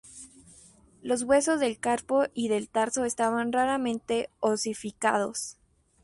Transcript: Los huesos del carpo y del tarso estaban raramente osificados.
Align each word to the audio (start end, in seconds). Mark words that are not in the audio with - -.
Los 1.03 1.21
huesos 1.21 1.59
del 1.59 1.77
carpo 1.77 2.23
y 2.33 2.47
del 2.47 2.69
tarso 2.69 3.05
estaban 3.05 3.51
raramente 3.51 4.31
osificados. 4.39 5.57